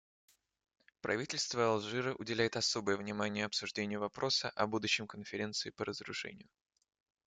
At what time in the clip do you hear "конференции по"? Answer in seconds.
5.05-5.85